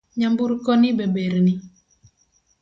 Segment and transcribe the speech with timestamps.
[0.19, 1.53] Nyamburko ni be ber ni?